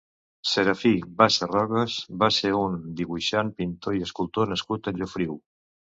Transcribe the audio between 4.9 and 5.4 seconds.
a Llofriu.